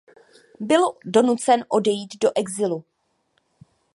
Byl 0.59 0.79
donucen 1.05 1.65
odejít 1.69 2.17
do 2.21 2.31
exilu. 2.35 2.83